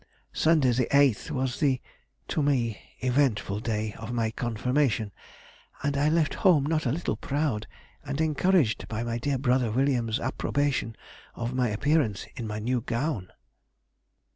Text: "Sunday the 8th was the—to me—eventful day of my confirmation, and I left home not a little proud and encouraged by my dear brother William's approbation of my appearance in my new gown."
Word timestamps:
"Sunday 0.33 0.71
the 0.71 0.87
8th 0.87 1.29
was 1.29 1.59
the—to 1.59 2.41
me—eventful 2.41 3.59
day 3.59 3.93
of 3.99 4.11
my 4.11 4.31
confirmation, 4.31 5.11
and 5.83 5.95
I 5.95 6.09
left 6.09 6.33
home 6.41 6.63
not 6.65 6.87
a 6.87 6.91
little 6.91 7.15
proud 7.15 7.67
and 8.03 8.19
encouraged 8.19 8.87
by 8.87 9.03
my 9.03 9.19
dear 9.19 9.37
brother 9.37 9.69
William's 9.69 10.19
approbation 10.19 10.95
of 11.35 11.53
my 11.53 11.69
appearance 11.69 12.25
in 12.35 12.47
my 12.47 12.57
new 12.57 12.81
gown." 12.81 13.31